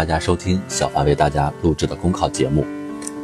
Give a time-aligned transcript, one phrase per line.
[0.00, 2.64] 大家收听小凡为大家录制的公考节目。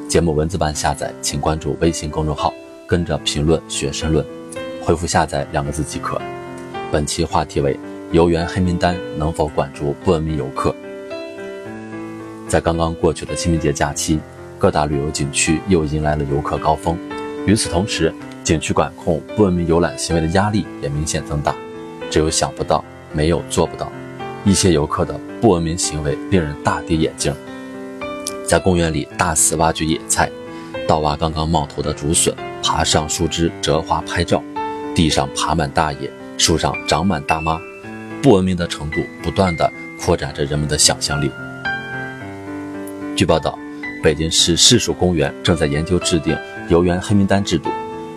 [0.06, 2.52] 节目文字版下载，请关注微信公众号，
[2.86, 4.22] 跟着评论学申论，
[4.82, 6.20] 回复“下载”两个字即可。
[6.92, 7.80] 本期话题为：
[8.12, 10.76] 游园黑名单能否管住不文明游客？
[12.46, 14.20] 在刚刚过去的清明节假期，
[14.58, 16.94] 各大旅游景区又迎来了游客高峰。
[17.46, 18.12] 与此同时，
[18.44, 21.54] 景区管控不文明游览行为的压力也明显增大。
[22.10, 23.90] 只有想不到，没有做不到。
[24.46, 27.34] 一些游客的不文明行为令人大跌眼镜，
[28.46, 30.30] 在公园里大肆挖掘野菜，
[30.86, 34.40] 盗挖刚刚冒头的竹笋，爬上树枝折花拍照，
[34.94, 37.60] 地上爬满大爷，树上长满大妈，
[38.22, 39.68] 不文明的程度不断的
[40.00, 41.28] 扩展着人们的想象力。
[43.16, 43.58] 据报道，
[44.00, 47.68] 北京市市属公园正在研究制定游园黑名单制度，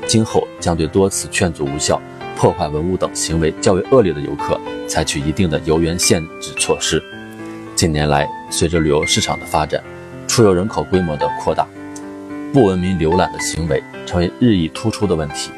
[0.06, 2.00] 今后将对多次劝阻无效。
[2.40, 4.58] 破坏文物等行为较为恶劣的游客，
[4.88, 7.04] 采取一定的游园限制措施。
[7.76, 9.84] 近年来，随着旅游市场的发展，
[10.26, 11.68] 出游人口规模的扩大，
[12.54, 15.52] 不文明游览的行为成为日益突出的问题。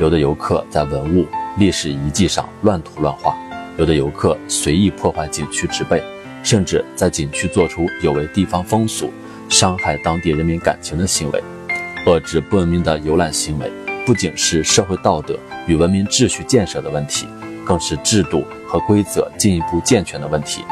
[0.00, 1.26] 有的游客在文物、
[1.58, 3.36] 历史遗迹上乱涂乱画，
[3.76, 6.02] 有的游客随意破坏景区植被，
[6.42, 9.12] 甚至在景区做出有违地方风俗、
[9.50, 11.44] 伤害当地人民感情的行为。
[12.06, 13.70] 遏制不文明的游览行为。
[14.06, 17.26] 不仅是社会道德与文明秩序建设的问题，
[17.64, 20.62] 更是制度和规则进一步健全的问题。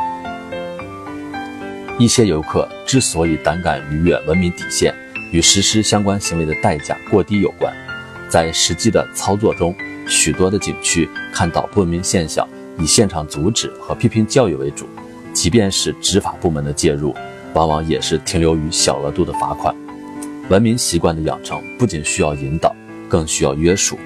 [1.99, 4.95] 一些游客之所以胆敢逾越文明底线，
[5.33, 7.73] 与实施相关行为的代价过低有关。
[8.29, 9.75] 在实际的操作中，
[10.07, 12.47] 许多的景区看到不文明现象，
[12.79, 14.87] 以现场阻止和批评教育为主，
[15.33, 17.15] 即便是执法部门的介入，
[17.55, 19.75] 往往也是停留于小额度的罚款。
[20.51, 22.75] 文明习惯的养成不仅需要引导。
[23.13, 23.99] 更需要约束，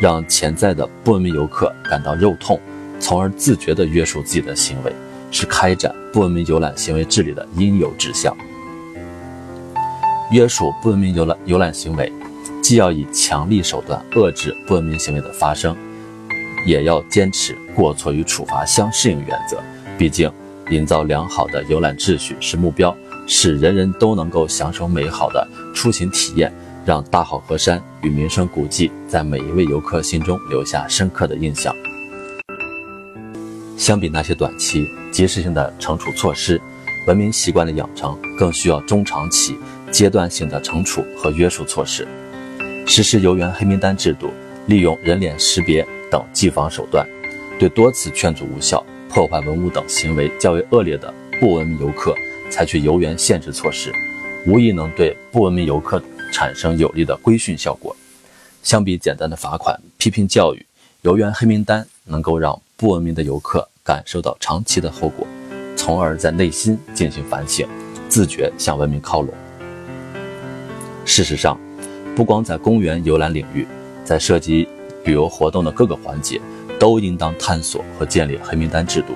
[0.00, 2.60] 让潜在的不文明游客感到肉痛，
[3.00, 4.92] 从而自觉地约束自己的行为，
[5.32, 8.32] 是开展不文明游览行为治理的应有之项。
[10.30, 12.12] 约束不文明游览游览行为，
[12.62, 15.76] 既要以强力手段遏制不文明行为的发生，
[16.64, 19.58] 也要坚持过错与处罚相适应原则。
[19.98, 20.30] 毕竟，
[20.70, 22.96] 营造良好的游览秩序是目标，
[23.26, 26.52] 使人人都能够享受美好的出行体验。
[26.84, 31.74] 让大好河山与名胜古迹在每一位游客心中留下深刻的印象。
[33.76, 36.60] 相比那些短期、及时性的惩处措施，
[37.06, 39.56] 文明习惯的养成更需要中长期、
[39.90, 42.06] 阶段性的惩处和约束措施。
[42.86, 44.30] 实施游园黑名单制度，
[44.66, 47.06] 利用人脸识别等技防手段，
[47.58, 52.14] 对多次劝阻无效、破坏文物等行为较为恶劣的不文明游客
[52.50, 53.90] 采取游园限制措施，
[54.46, 56.02] 无疑能对不文明游客。
[56.34, 57.94] 产生有力的规训效果。
[58.64, 60.66] 相比简单的罚款、批评教育，
[61.02, 65.24] 游园黑名单能够让不文明的游客感受到长期的后果，
[65.76, 67.68] 从而在内心进行反省，
[68.08, 69.32] 自觉向文明靠拢。
[71.04, 71.56] 事实上，
[72.16, 73.64] 不光在公园游览领域，
[74.04, 74.66] 在涉及
[75.04, 76.40] 旅游活动的各个环节，
[76.80, 79.14] 都应当探索和建立黑名单制度。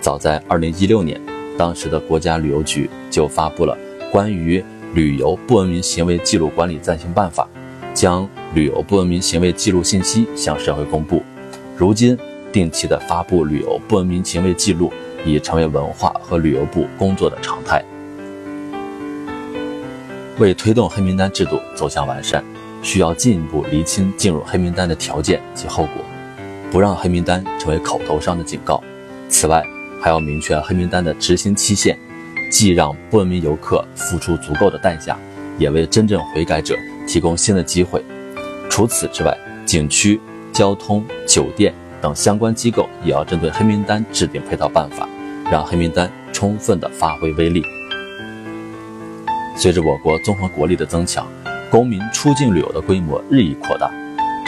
[0.00, 1.20] 早在2016年，
[1.58, 3.76] 当时的国家旅游局就发布了
[4.10, 4.64] 关于。
[4.94, 7.46] 旅游不文明行为记录管理暂行办法
[7.92, 11.22] 将旅游不文明行为记录信息向社会公布。
[11.76, 12.16] 如今，
[12.52, 14.90] 定期的发布旅游不文明行为记录
[15.24, 17.84] 已成为文化和旅游部工作的常态。
[20.38, 22.44] 为推动黑名单制度走向完善，
[22.82, 26.04] 需要进一步厘清进入黑名单的条件及后果，
[26.70, 28.82] 不让黑名单成为口头上的警告。
[29.28, 29.62] 此外，
[30.00, 31.98] 还要明确黑名单的执行期限。
[32.56, 35.14] 既让不文明游客付出足够的代价，
[35.58, 36.74] 也为真正悔改者
[37.06, 38.02] 提供新的机会。
[38.70, 39.36] 除此之外，
[39.66, 40.18] 景区、
[40.54, 45.06] 交通、酒店等相关机构也要针对黑名单制定配套办法，
[45.50, 47.62] 让黑名单充分的发挥威力。
[49.54, 51.26] 随着我国综合国力的增强，
[51.70, 53.90] 公民出境旅游的规模日益扩大。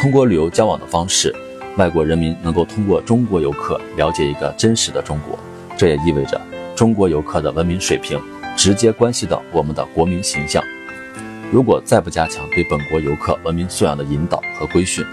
[0.00, 1.30] 通过旅游交往的方式，
[1.76, 5.38] 外国人民能够通过中国游客了解一个真实的中国，
[5.76, 6.40] 这也意味着。
[6.78, 8.16] 中国游客的文明水平
[8.56, 10.62] 直接关系到我们的国民形象。
[11.50, 15.04] 如果再不加强对本国游客文明素养的引导和规训，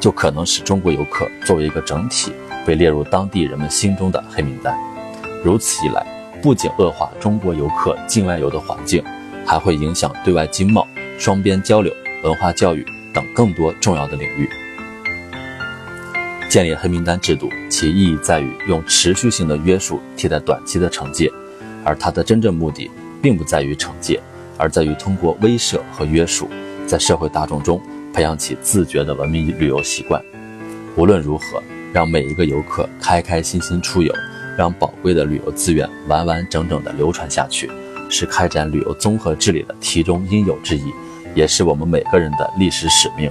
[0.00, 2.32] 就可能使中国游客作为一个整体
[2.64, 4.74] 被列入当地人们心中的黑名单。
[5.44, 6.06] 如此一来，
[6.42, 9.04] 不仅恶化中国游客境外游的环境，
[9.44, 11.92] 还会影响对外经贸、双边交流、
[12.22, 14.48] 文化教育等更多重要的领域。
[16.54, 21.28] 建立黑名单制度，其意义在于用持续性的约束替代短期的惩戒，
[21.82, 22.88] 而它的真正目的
[23.20, 24.20] 并不在于惩戒，
[24.56, 26.48] 而在于通过威慑和约束，
[26.86, 30.24] 在社会大众中培养起自觉的文明旅游习惯。
[30.94, 31.60] 无论如何，
[31.92, 34.14] 让每一个游客开开心心出游，
[34.56, 37.68] 让宝贵的旅游资源完完整整地流传下去，
[38.08, 40.84] 是开展旅游综合治理的题中应有之义，
[41.34, 43.28] 也是我们每个人的历史使命。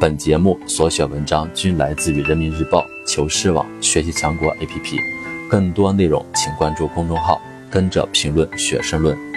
[0.00, 4.98] 本节目所选文章均来自于人民日报、求是网、学习强国 APP，
[5.46, 7.38] 更多内容请关注公众号，
[7.70, 9.29] 跟着评论学申论。